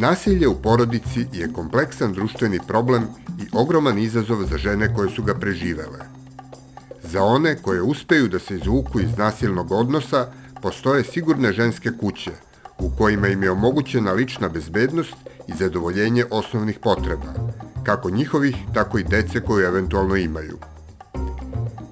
[0.00, 3.02] Nasilje u porodici je kompleksan društveni problem
[3.42, 5.98] i ogroman izazov za žene koje su ga preživele.
[7.02, 10.26] Za one koje uspeju da se izvuku iz nasilnog odnosa,
[10.62, 12.30] postoje sigurne ženske kuće,
[12.78, 15.16] u kojima im je omogućena lična bezbednost
[15.48, 17.34] i zadovoljenje osnovnih potreba,
[17.82, 20.58] kako njihovih, tako i dece koju eventualno imaju.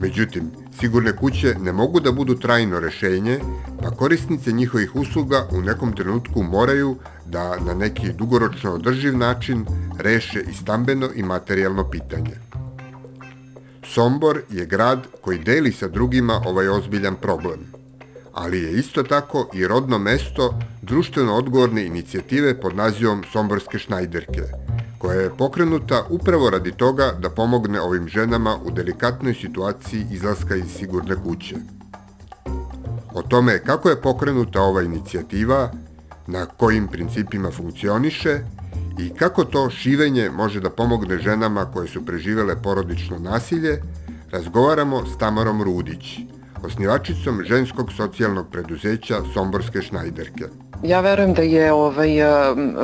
[0.00, 3.40] Međutim, sigurne kuće ne mogu da budu trajno rešenje,
[3.82, 6.96] pa korisnice njihovih usluga u nekom trenutku moraju
[7.26, 9.66] da na neki dugoročno održiv način
[9.98, 12.36] reše i stambeno i materijalno pitanje.
[13.84, 17.60] Sombor je grad koji deli sa drugima ovaj ozbiljan problem,
[18.32, 24.42] ali je isto tako i rodno mesto društveno odgovorne inicijative pod nazivom Somborske šnajderke,
[24.98, 30.70] koja je pokrenuta upravo radi toga da pomogne ovim ženama u delikatnoj situaciji izlaska iz
[30.78, 31.56] sigurne kuće.
[33.14, 35.70] O tome kako je pokrenuta ova inicijativa,
[36.26, 38.40] na kojim principima funkcioniše
[38.98, 43.82] i kako to šivenje može da pomogne ženama koje su preživele porodično nasilje,
[44.30, 46.18] razgovaramo s Tamarom Rudić,
[46.64, 50.67] osnivačicom ženskog socijalnog preduzeća Somborske šnajderke.
[50.82, 52.10] Ja verujem da je ovaj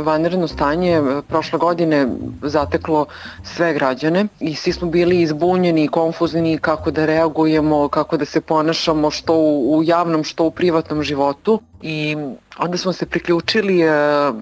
[0.02, 2.08] vanredno stanje prošle godine
[2.42, 3.06] zateklo
[3.42, 8.40] sve građane i svi smo bili izbunjeni i konfuzni kako da reagujemo, kako da se
[8.40, 11.60] ponašamo što u, javnom, što u privatnom životu.
[11.82, 12.16] I
[12.58, 13.88] onda smo se priključili e,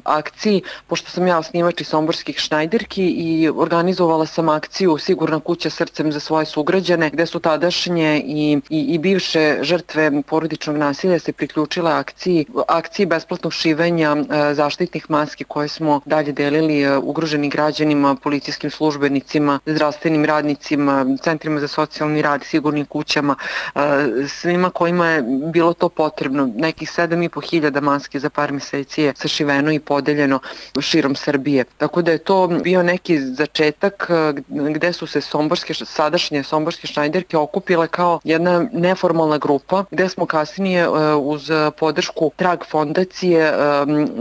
[0.05, 6.13] akciji, pošto sam ja osnivač i somborskih šnajderki i organizovala sam akciju Sigurna kuća srcem
[6.13, 11.93] za svoje sugrađane, gde su tadašnje i, i, i bivše žrtve porodičnog nasilja se priključile
[11.93, 18.71] akciji, akciji besplatnog šivenja e, zaštitnih maski koje smo dalje delili e, ugroženim građanima, policijskim
[18.71, 23.37] službenicima, zdravstvenim radnicima, centrima za socijalni rad, sigurnim kućama,
[23.75, 23.81] e,
[24.29, 25.23] svima kojima je
[25.53, 26.51] bilo to potrebno.
[26.57, 30.41] Nekih 7,5 hiljada maski za par meseci je sašiveno i podeljeno
[30.81, 31.65] širom Srbije.
[31.65, 34.11] Tako da je to bio neki začetak
[34.49, 40.89] gde su se somborske, sadašnje somborske šnajderke okupile kao jedna neformalna grupa gde smo kasnije
[41.19, 43.32] uz podršku Trag fondacije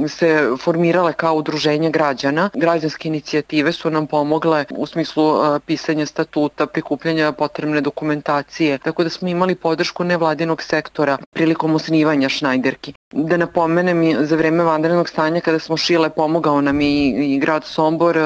[0.08, 2.50] se formirale kao udruženje građana.
[2.54, 5.34] Građanske inicijative su nam pomogle u smislu
[5.66, 12.94] pisanja statuta, prikupljanja potrebne dokumentacije, tako da smo imali podršku nevladinog sektora prilikom osnivanja Šnajderki.
[13.14, 18.18] Da napomenem, za vreme vanrednog stanja kada smo šile, pomogao nam i, i grad Sombor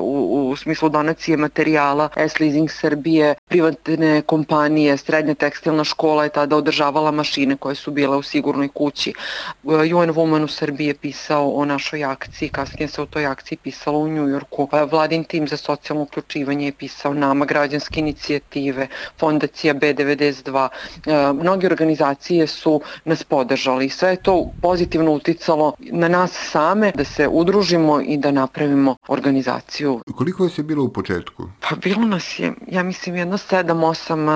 [0.00, 7.10] u, u smislu donacije materijala, S-Leasing Srbije, privatne kompanije, srednja tekstilna škola je tada održavala
[7.10, 9.12] mašine koje su bile u sigurnoj kući.
[9.82, 13.98] UN Woman u Srbiji je pisao o našoj akciji, kasnije se o toj akciji pisalo
[13.98, 14.68] u Njujorku.
[14.90, 18.88] Vladin tim za socijalno uključivanje je pisao nama, građanske inicijative,
[19.18, 20.68] fondacija B92.
[21.34, 27.04] Mnoge organizacije su nas podržale ali sve je to pozitivno uticalo na nas same da
[27.04, 30.00] se udružimo i da napravimo organizaciju.
[30.16, 31.48] Koliko vas je bilo u početku?
[31.60, 34.26] Pa bilo nas je, ja mislim, jedno sedam, osam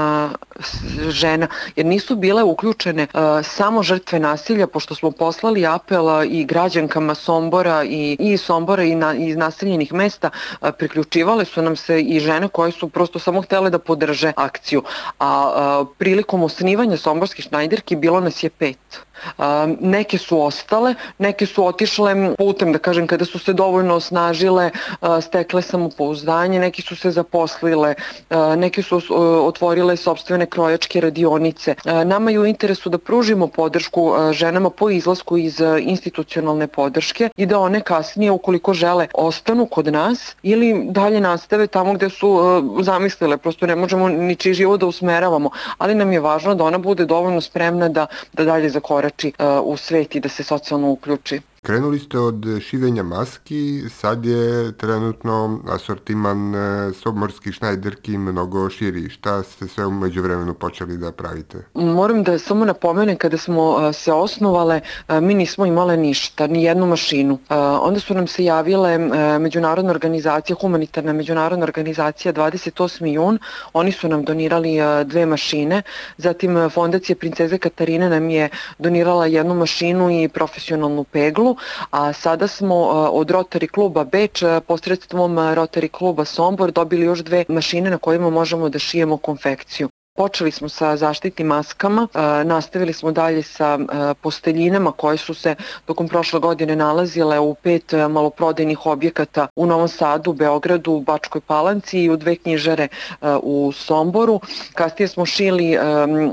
[1.09, 1.47] žena,
[1.77, 7.85] jer nisu bile uključene a, samo žrtve nasilja, pošto smo poslali apela i građankama Sombora
[7.85, 10.31] i, i Sombora i na, iz naseljenih mesta,
[10.79, 14.83] priključivale su nam se i žene koje su prosto samo htele da podrže akciju.
[14.83, 19.01] A, a prilikom osnivanja Somborskih šnajderki bilo nas je pet
[19.81, 24.71] neke su ostale, neke su otišle putem, da kažem, kada su se dovoljno osnažile,
[25.23, 27.95] stekle samopouzdanje, neki su se zaposlile,
[28.57, 29.01] neke su
[29.45, 31.75] otvorile sobstvene krojačke radionice.
[31.85, 37.59] Nama je u interesu da pružimo podršku ženama po izlasku iz institucionalne podrške i da
[37.59, 42.41] one kasnije, ukoliko žele, ostanu kod nas ili dalje nastave tamo gde su
[42.83, 43.37] zamislile.
[43.37, 47.41] Prosto ne možemo niči život da usmeravamo, ali nam je važno da ona bude dovoljno
[47.41, 51.41] spremna da, da dalje zakorači izaći uh, u svet i da se socijalno uključi.
[51.63, 59.11] Krenuli ste od šivenja maski, sad je trenutno asortiman e, sobmorskih šnajderki mnogo širi.
[59.11, 61.59] Šta ste sve umeđu vremenu počeli da pravite?
[61.75, 66.63] Moram da samo napomenem, kada smo e, se osnovale, e, mi nismo imale ništa, ni
[66.65, 67.39] jednu mašinu.
[67.83, 68.99] Onda su nam se javile
[69.39, 73.07] međunarodna organizacija, humanitarna međunarodna organizacija 28.
[73.07, 73.39] jun,
[73.73, 75.83] oni su nam donirali dve mašine,
[76.17, 78.49] zatim fondacija Princeze Katarine nam je
[78.79, 81.57] donirala jednu mašinu i profesionalnu peglu, automobilu,
[81.91, 82.75] a sada smo
[83.13, 88.69] od Rotary kluba Beč posredstvom Rotary kluba Sombor dobili još dve mašine na kojima možemo
[88.69, 89.90] da šijemo konfekciju.
[90.21, 92.09] Počeli smo sa zaštitnim maskama,
[92.45, 93.79] nastavili smo dalje sa
[94.23, 100.33] posteljinama koje su se tokom prošle godine nalazile u pet maloprodajnih objekata u Novom Sadu,
[100.33, 102.89] Beogradu, u Bačkoj Palanci i u dve knjižare
[103.43, 104.41] u Somboru.
[104.75, 105.79] Kasnije smo šili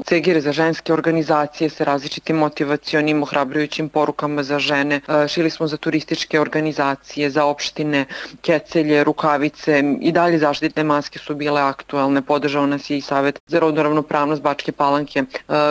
[0.05, 5.01] cegire za ženske organizacije sa različitim motivacionim, ohrabrujućim porukama za žene.
[5.27, 8.05] Šili smo za turističke organizacije, za opštine,
[8.41, 12.21] kecelje, rukavice i dalje zaštitne maske su bile aktualne.
[12.21, 15.19] Podržao nas je i Savet za rodnu ravnopravnost Bačke Palanke.
[15.19, 15.25] E,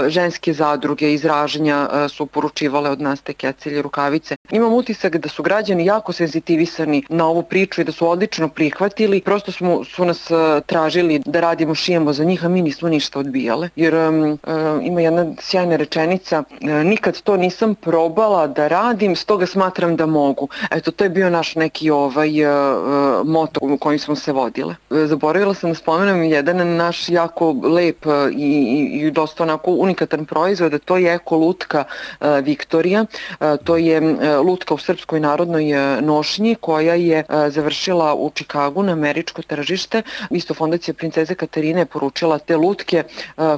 [0.09, 4.37] ženske zadruge izraženja e, su poručivale od nas te kecelje rukavice.
[4.51, 9.21] Imam utisak da su građani jako senzitivisani na ovu priču i da su odlično prihvatili.
[9.21, 13.19] Prosto smo, su nas e, tražili da radimo, šijemo za njih, a mi nismo ništa
[13.19, 13.69] odbijale.
[13.77, 14.39] Jer um,
[14.83, 20.49] ima jedna sjajna rečenica, nikad to nisam probala da radim, stoga smatram da mogu.
[20.71, 24.75] Eto, to je bio naš neki ovaj uh, moto kojim smo se vodile.
[24.91, 30.25] Zaboravila sam da spomenem jedan naš jako lep lep e, i, i dosta onako unikatan
[30.25, 31.85] proizvod, to je eko lutka
[32.21, 33.05] e, Viktorija.
[33.41, 34.01] E, to je
[34.45, 35.65] lutka u Srpskoj narodnoj
[36.03, 40.03] nošnji koja je završila u Čikagu na američko tržište.
[40.31, 43.03] Isto fondacija princeze Katarine je poručila te lutke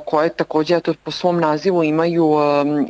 [0.04, 2.34] koje takođe eto, po svom nazivu imaju,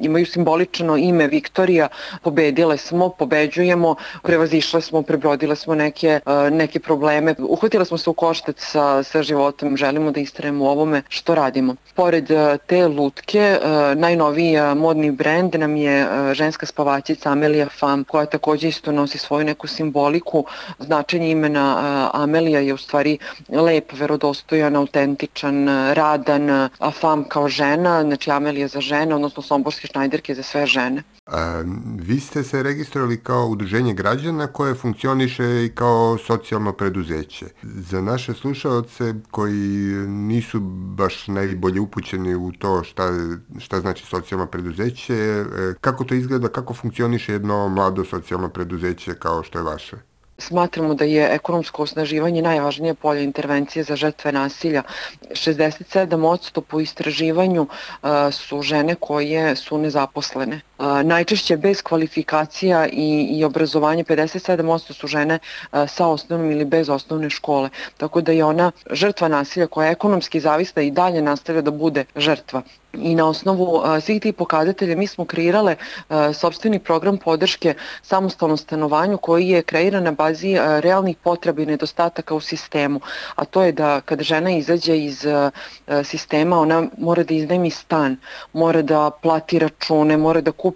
[0.03, 1.89] imaju simbolično ime Viktorija.
[2.23, 7.35] Pobedile smo, pobeđujemo, prevazišle smo, prebrodile smo neke, neke probleme.
[7.39, 11.77] Uhvatile smo se u koštac sa, sa životom, želimo da istrajemo u ovome što radimo.
[11.95, 13.59] Pored e, te lutke, e,
[13.95, 19.45] najnoviji e, modni brend nam je ženska spavačica Amelija Fam, koja takođe isto nosi svoju
[19.45, 20.45] neku simboliku.
[20.79, 28.31] Značenje imena Amelija je u stvari lep, verodostojan, autentičan, radan, a Fam kao žena, znači
[28.31, 31.03] Amelija za žene, odnosno somborske šnajderke za sve žene.
[31.29, 31.63] A,
[31.99, 37.47] vi ste se registrovali kao udruženje građana koje funkcioniše i kao socijalno preduzeće.
[37.63, 39.55] Za naše slušalce koji
[40.09, 40.61] nisu
[40.97, 43.11] baš najbolje upućeni u to šta,
[43.59, 45.45] šta znači socijalno preduzeće, e,
[45.81, 49.97] kako to izgleda, kako funkcioniše jedno mlado socijalno preduzeće kao što je vaše?
[50.39, 54.83] Smatramo da je ekonomsko osnaživanje najvažnije polje intervencije za žrtve nasilja.
[55.31, 57.67] 67% po istraživanju
[58.33, 60.61] su žene koje su nezaposlene.
[61.05, 65.39] Najčešće bez kvalifikacija i, i obrazovanja 57% su žene
[65.87, 67.71] sa osnovnom ili bez osnovne škole.
[67.97, 72.05] Tako da je ona žrtva nasilja koja je ekonomski zavisna i dalje nastavlja da bude
[72.17, 75.77] žrtva i na osnovu svih tih pokazatelja mi smo kreirale
[76.35, 82.41] sobstveni program podrške samostalnom stanovanju koji je kreiran na bazi realnih potreba i nedostataka u
[82.41, 83.01] sistemu,
[83.35, 85.27] a to je da kada žena izađe iz
[86.05, 88.17] sistema ona mora da iznajmi stan,
[88.53, 90.68] mora da plati račune, mora da kupi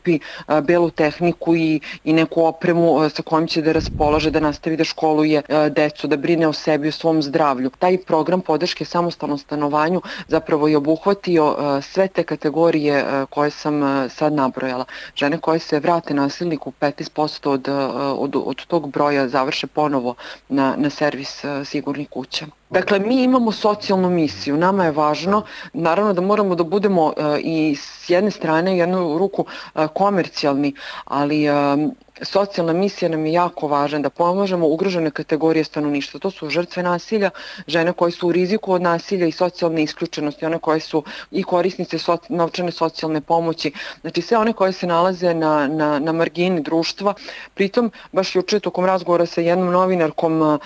[0.46, 4.84] a, belu tehniku i, i neku opremu sa kojom će da raspolaže, da nastavi da
[4.84, 7.70] školuje decu, da brine o sebi, o svom zdravlju.
[7.78, 14.84] Taj program podrške samostalnom stanovanju zapravo je obuhvatio sve te kategorije koje sam sad nabrojala.
[15.16, 17.68] Žene koje se vrate nasilniku, 15% od,
[18.18, 20.14] od, od tog broja završe ponovo
[20.48, 22.46] na, na servis sigurnih kuća.
[22.72, 25.42] Dakle, mi imamo socijalnu misiju, nama je važno,
[25.72, 29.44] naravno da moramo da budemo i s jedne strane, jednu ruku
[29.92, 30.74] komercijalni,
[31.04, 31.44] ali
[32.22, 36.20] socijalna misija nam je jako važna da pomažemo ugrožene kategorije stanovništva.
[36.20, 37.30] To su žrtve nasilja,
[37.66, 41.98] žene koje su u riziku od nasilja i socijalne isključenosti, one koje su i korisnice
[41.98, 47.14] soci, novčane socijalne pomoći, znači sve one koje se nalaze na, na, na margini društva.
[47.54, 50.58] Pritom, baš juče tokom razgovora sa jednom novinarkom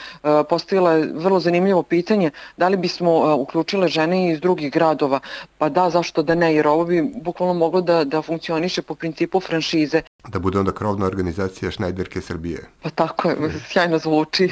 [0.48, 5.20] postavila je vrlo zanimljivo pitanje da li bismo uključile žene iz drugih gradova.
[5.58, 9.40] Pa da, zašto da ne, jer ovo bi bukvalno moglo da, da funkcioniše po principu
[9.40, 10.02] franšize.
[10.28, 12.68] Da bude onda krovna organizacija Šnajderke Srbije.
[12.82, 13.36] Pa tako je,
[13.68, 14.44] sjajno zvuči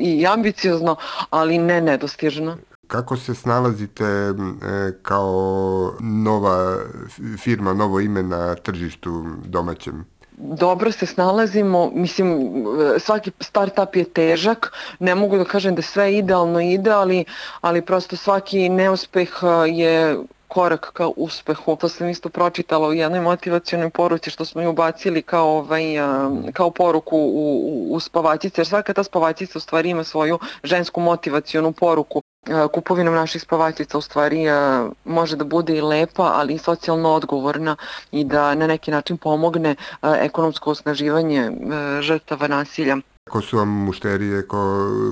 [0.00, 0.96] i, i ambiciozno,
[1.30, 2.56] ali ne nedostižno.
[2.86, 4.32] Kako se snalazite e,
[5.02, 6.78] kao nova
[7.38, 10.04] firma, novo ime na tržištu domaćem?
[10.42, 12.52] dobro se snalazimo, mislim
[12.98, 17.24] svaki startup je težak, ne mogu da kažem da sve idealno ide, ali,
[17.60, 19.30] ali prosto svaki neuspeh
[19.68, 20.18] je
[20.52, 21.76] korak ka uspehu.
[21.76, 25.84] To sam isto pročitala u jednoj motivacionoj poruci što smo ju ubacili kao, ovaj,
[26.52, 31.72] kao poruku u, u spavačice, jer svaka ta spavačica u stvari ima svoju žensku motivacionu
[31.72, 32.22] poruku.
[32.72, 34.44] Kupovinom naših spavačica u stvari
[35.04, 37.76] može da bude i lepa, ali i socijalno odgovorna
[38.12, 41.50] i da na neki način pomogne ekonomsko osnaživanje
[42.00, 42.96] žrtava nasilja.
[43.30, 44.58] Ko su vam mušterije, ko,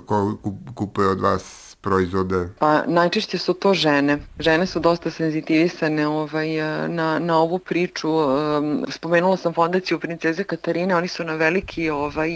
[0.06, 0.36] ko
[0.74, 2.48] kupuje od vas proizvode?
[2.58, 4.18] Pa najčešće su to žene.
[4.38, 6.48] Žene su dosta senzitivisane ovaj,
[6.88, 8.08] na, na ovu priču.
[8.88, 12.30] Spomenula sam fondaciju Princeze Katarine, oni su na veliki, ovaj,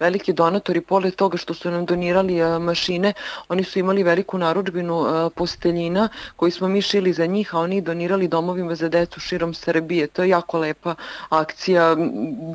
[0.00, 3.12] veliki donatori, pored toga što su nam donirali mašine,
[3.48, 8.28] oni su imali veliku naručbinu posteljina koji smo mi šili za njih, a oni donirali
[8.28, 10.06] domovima za decu širom Srbije.
[10.06, 10.94] To je jako lepa
[11.28, 11.96] akcija,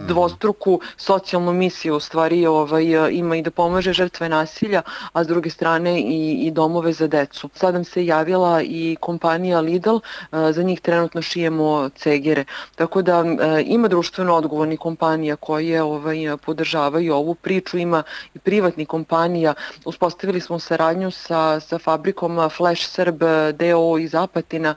[0.07, 4.81] dvostruku socijalnu misiju u stvari ovaj, ima i da pomaže žrtve nasilja,
[5.13, 7.49] a s druge strane i, i domove za decu.
[7.53, 9.97] Sad nam se javila i kompanija Lidl,
[10.31, 12.45] za njih trenutno šijemo cegere.
[12.75, 13.23] Tako da
[13.65, 19.53] ima društveno odgovorni kompanija koje ovaj, podržavaju ovu priču, ima i privatni kompanija.
[19.85, 23.19] Uspostavili smo saradnju sa, sa fabrikom Flash Srb
[23.53, 24.75] DO iz Apatina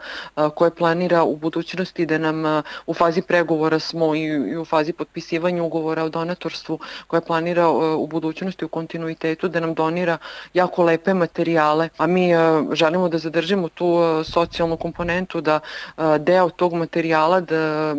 [0.55, 5.63] koje planira u budućnosti da nam u fazi pregovora smo i, i u fazi potpisivanja
[5.63, 10.19] ugovora o donatorstvu koje planira u budućnosti u kontinuitetu da nam donira
[10.55, 11.30] jako lepe materijale,
[11.99, 12.31] a mi
[12.73, 15.61] želimo da zadržimo tu socijalnu komponentu, da
[16.19, 17.95] deo tog materijala da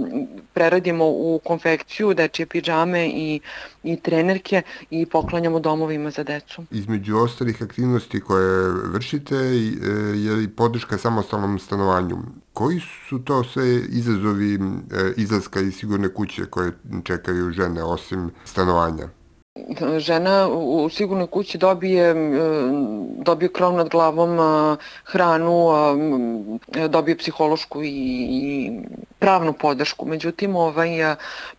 [0.54, 3.40] preradimo u konfekciju, dečije pidžame i,
[3.84, 6.64] i trenerke i poklanjamo domovima za decu.
[6.72, 12.18] Između ostalih aktivnosti koje vršite je i podrška samostalnom stanovanju.
[12.54, 14.60] Koji su to sve izazovi
[15.18, 16.72] izlaska iz sigurne kuće koje
[17.04, 19.21] čekaju žene osim stanovanja?
[19.98, 22.16] Žena u sigurnoj kući dobije,
[23.18, 24.38] dobije krov nad glavom,
[25.04, 25.68] hranu,
[26.90, 27.90] dobije psihološku i,
[28.30, 28.72] i
[29.22, 30.06] pravnu podršku.
[30.06, 30.90] Međutim, ovaj,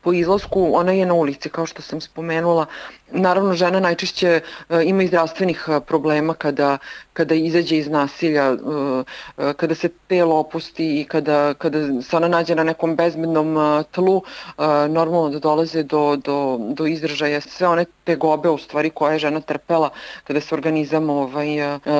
[0.00, 2.66] po izlasku ona je na ulici, kao što sam spomenula.
[3.12, 4.40] Naravno, žena najčešće
[4.84, 6.78] ima i zdravstvenih problema kada,
[7.12, 8.56] kada izađe iz nasilja,
[9.56, 14.22] kada se telo opusti i kada, kada se ona nađe na nekom bezbednom tlu,
[14.88, 19.40] normalno da dolaze do, do, do izražaja sve one tegobe u stvari koje je žena
[19.40, 19.90] trpela
[20.24, 21.48] kada se organizam ovaj,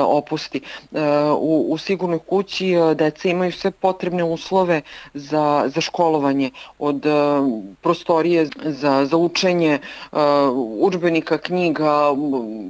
[0.06, 0.60] opusti.
[1.38, 4.80] U, u sigurnoj kući deca imaju sve potrebne uslove
[5.14, 7.02] za, za školovanje, od
[7.80, 9.78] prostorije za, za učenje,
[10.78, 12.14] učbenika, knjiga,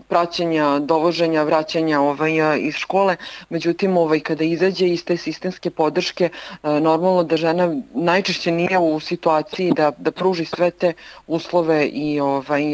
[0.09, 3.17] praćenja, dovoženja, vraćanja ovaj, iz škole.
[3.49, 6.29] Međutim, ovaj, kada izađe iz te sistemske podrške,
[6.62, 10.93] normalno da žena najčešće nije u situaciji da, da pruži sve te
[11.27, 12.65] uslove i ovaj,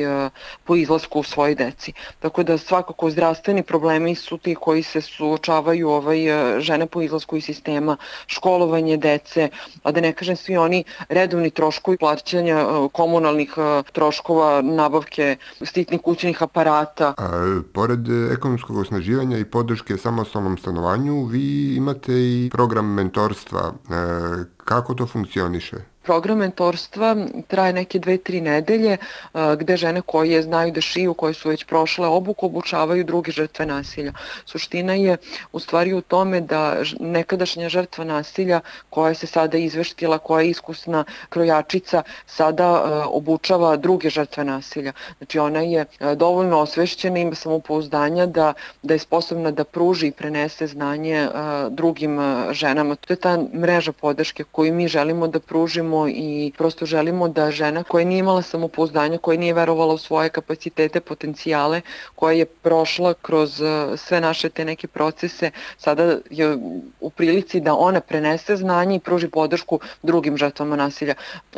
[0.65, 1.93] po izlasku u svoje deci.
[2.19, 6.19] Tako da svakako zdravstveni problemi su ti koji se suočavaju ovaj,
[6.59, 7.97] žene po izlasku iz sistema,
[8.27, 9.49] školovanje dece,
[9.83, 16.01] a da ne kažem svi oni redovni troškovi plaćanja e, komunalnih e, troškova, nabavke stitnih
[16.01, 17.15] kućnih aparata.
[17.19, 23.73] A, pored ekonomskog osnaživanja i podrške samostalnom stanovanju, vi imate i program mentorstva.
[23.91, 25.77] E, kako to funkcioniše?
[26.09, 27.17] program mentorstva
[27.53, 28.97] traje neke dve, tri nedelje
[29.35, 34.13] gde žene koje znaju da šiju, koje su već prošle obuku, obučavaju druge žrtve nasilja.
[34.45, 35.17] Suština je
[35.53, 36.63] u stvari u tome da
[37.01, 38.61] nekadašnja žrtva nasilja
[38.91, 42.69] koja se sada izveštila, koja je iskusna krojačica, sada
[43.09, 44.93] obučava druge žrtve nasilja.
[45.19, 45.85] Znači ona je
[46.17, 51.29] dovoljno osvešćena, ima samopouzdanja da, da je sposobna da pruži i prenese znanje
[51.71, 52.19] drugim
[52.53, 52.95] ženama.
[52.95, 57.83] To je ta mreža podrške koju mi želimo da pružimo i prosto želimo da žena
[57.85, 61.81] koja nije imala samopouzdanja, koja nije verovala u svoje kapacitete, potencijale,
[62.15, 66.59] koja je prošla kroz e, sve naše te neke procese, sada je
[67.01, 71.15] u prilici da ona prenese znanje i pruži podršku drugim žrtvama nasilja.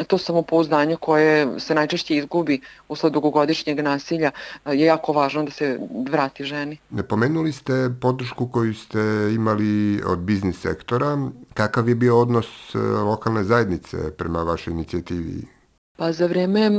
[0.06, 5.78] To samopouzdanje koje se najčešće izgubi usled dugogodišnjeg nasilja e, je jako važno da se
[6.10, 6.78] vrati ženi.
[6.90, 9.00] Ne pomenuli ste podršku koju ste
[9.34, 11.16] imali od biznis sektora.
[11.54, 15.59] Kakav je bio odnos e, lokalne zajednice prema vašoj inicijativi?
[16.00, 16.70] Pa za vreme e,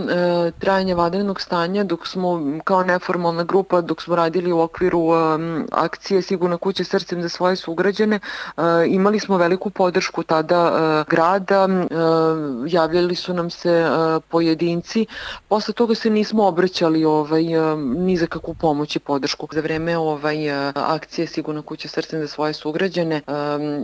[0.60, 5.38] trajanja vanrednog stanja, dok smo kao neformalna grupa, dok smo radili u okviru e,
[5.72, 11.68] akcije Sigurna kuća srcem za svoje sugrađane, e, imali smo veliku podršku tada e, grada,
[11.70, 11.86] e,
[12.68, 15.06] javljali su nam se e, pojedinci,
[15.48, 19.48] posle toga se nismo obraćali ovaj, e, ni za kakvu pomoć i podršku.
[19.52, 23.22] Za vreme ovaj, e, akcije Sigurna kuća srcem za svoje sugrađane, e,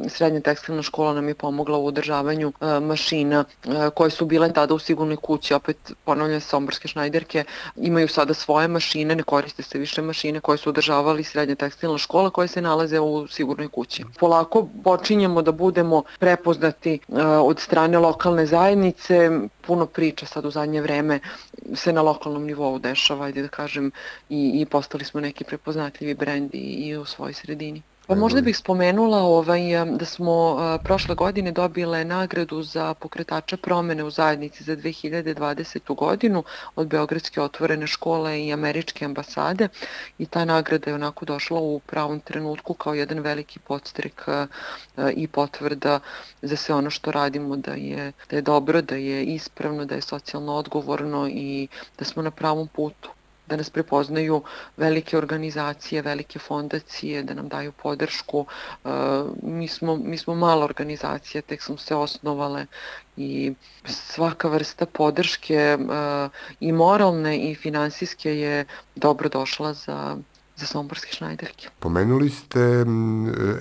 [0.09, 4.73] srednja tekstilna škola nam je pomogla u održavanju e, mašina e, koje su bile tada
[4.73, 7.43] u Sigurnoj kući, opet ponavljam somborske šnajderke,
[7.75, 12.29] imaju sada svoje mašine, ne koriste se više mašine koje su održavali srednja tekstilna škola
[12.29, 14.05] koje se nalaze u sigurnoj kući.
[14.19, 19.29] Polako počinjemo da budemo prepoznati uh, od strane lokalne zajednice,
[19.61, 21.19] puno priča sad u zadnje vreme
[21.75, 23.91] se na lokalnom nivou dešava, ajde da kažem,
[24.29, 27.81] i, i postali smo neki prepoznatljivi brend i, i u svojoj sredini.
[28.07, 29.61] Pa možda bih spomenula ovaj,
[29.99, 30.35] da smo
[30.83, 35.95] prošle godine dobile nagradu za pokretača promene u zajednici za 2020.
[35.95, 36.43] godinu
[36.75, 39.67] od Beogradske otvorene škole i Američke ambasade
[40.17, 44.27] i ta nagrada je onako došla u pravom trenutku kao jedan veliki podstrek
[45.15, 45.99] i potvrda
[46.41, 50.01] za sve ono što radimo da je, da je dobro, da je ispravno, da je
[50.01, 51.67] socijalno odgovorno i
[51.99, 53.16] da smo na pravom putu
[53.47, 54.43] da nas prepoznaju
[54.77, 58.45] velike organizacije, velike fondacije, da nam daju podršku.
[58.85, 58.89] E,
[59.43, 62.65] mi smo, mi smo mala organizacija, tek smo se osnovale
[63.17, 63.53] i
[63.85, 65.77] svaka vrsta podrške e,
[66.59, 70.17] i moralne i finansijske je dobro došla za
[70.57, 71.69] za somborske šnajderke.
[71.79, 72.85] Pomenuli ste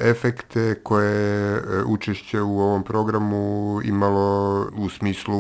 [0.01, 5.37] efekte koje e, učešće u ovom programu imalo u smislu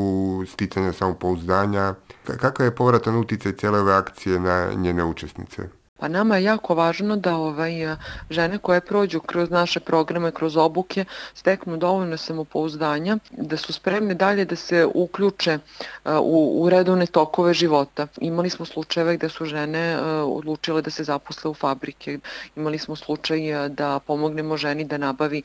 [0.46, 1.94] sticanja samopouzdanja.
[2.24, 5.68] Kakav je povratan uticaj cijele ove akcije na njene učesnice?
[5.98, 7.96] Pa nama je jako važno da ovaj,
[8.30, 14.44] žene koje prođu kroz naše programe, kroz obuke, steknu dovoljno samopouzdanja, da su spremne dalje
[14.44, 15.58] da se uključe
[16.04, 18.06] u, u redovne tokove života.
[18.20, 22.18] Imali smo slučajeve gde su žene odlučile da se zaposle u fabrike,
[22.56, 25.42] imali smo slučaj da pomognemo ženi da nabavi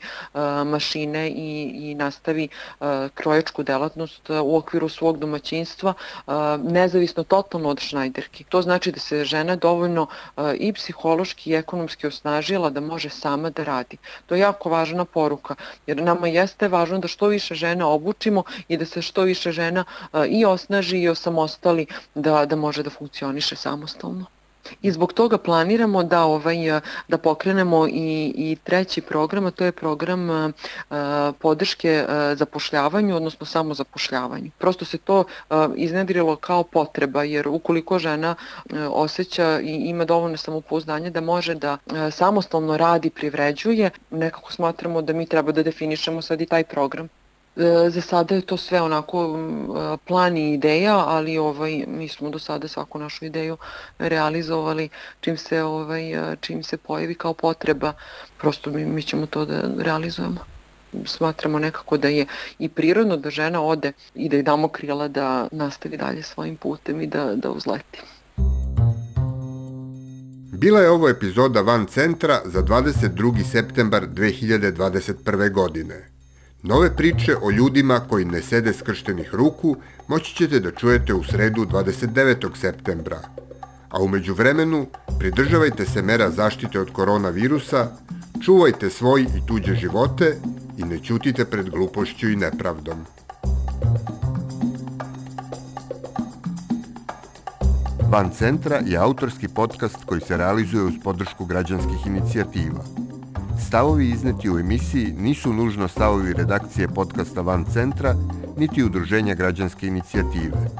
[0.66, 2.48] mašine i, i nastavi
[3.14, 5.94] krojačku delatnost u okviru svog domaćinstva,
[6.62, 8.44] nezavisno totalno od šnajderki.
[8.44, 10.06] To znači da se žena dovoljno
[10.58, 13.96] i psihološki i ekonomski osnažila da može sama da radi.
[14.26, 15.54] To je jako važna poruka,
[15.86, 19.84] jer nama jeste važno da što više žena obučimo i da se što više žena
[20.28, 24.26] i osnaži i osamostali da, da može da funkcioniše samostalno.
[24.82, 29.72] I zbog toga planiramo da ovaj da pokrenemo i i treći program, a to je
[29.72, 30.50] program uh,
[31.38, 34.50] podrške uh, zapošljavanju, odnosno samozapošljavanju.
[34.58, 38.34] Prosto se to uh, iznedrilo kao potreba, jer ukoliko žena
[38.90, 41.78] osjeća i ima dovoljno samopouzdanja da može da
[42.10, 47.08] samostalno radi, privređuje, nekako smatramo da mi treba da definišemo sad i taj program.
[47.56, 49.38] E, za sada je to sve onako
[50.04, 53.56] plan i ideja, ali ovaj mi smo do sada svaku našu ideju
[53.98, 54.88] realizovali
[55.20, 56.02] čim se ovaj
[56.40, 57.92] čim se pojavi kao potreba,
[58.38, 60.40] prosto mi, mi ćemo to da realizujemo.
[61.06, 62.26] Smatramo nekako da je
[62.58, 67.00] i prirodno da žena ode i da joj damo krila da nastavi dalje svojim putem
[67.00, 68.00] i da, da uzleti.
[70.58, 73.50] Bila je ovo epizoda Van Centra za 22.
[73.52, 75.52] septembar 2021.
[75.52, 76.11] godine.
[76.64, 79.76] Nove priče o ljudima koji ne sede skrštenih ruku
[80.08, 82.56] moći ćete da čujete u sredu 29.
[82.56, 83.20] septembra.
[83.88, 84.86] A umeđu vremenu,
[85.18, 87.88] pridržavajte se mera zaštite od koronavirusa,
[88.44, 90.36] čuvajte svoj i tuđe živote
[90.78, 93.04] i ne ćutite pred glupošću i nepravdom.
[98.10, 102.84] Van Centra je autorski podcast koji se realizuje uz podršku građanskih inicijativa.
[103.66, 108.14] Stavovi izneti u emisiji nisu nužno stavovi redakcije podcasta Van Centra,
[108.56, 110.70] niti udruženja građanske inicijative.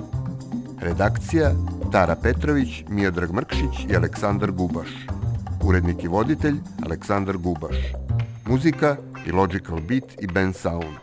[0.80, 1.52] Redakcija
[1.92, 4.88] Tara Petrović, Miodrag Mrkšić i Aleksandar Gubaš.
[5.64, 7.76] Urednik i voditelj Aleksandar Gubaš.
[8.46, 10.98] Muzika i Logical Beat i Ben Sound.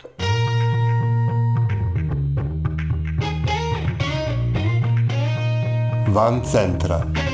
[6.07, 7.28] Van Centra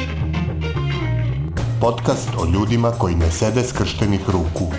[1.82, 4.72] podcast o ljudima koji ne sede skrštenih ruku.